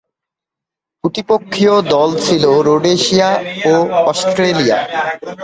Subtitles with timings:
[1.03, 3.29] প্রতিপক্ষীয় দল ছিল রোডেশিয়া
[3.65, 3.75] ও
[4.11, 4.77] অস্ট্রেলিয়া।